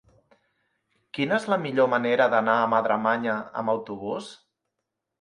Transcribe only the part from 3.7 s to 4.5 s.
autobús?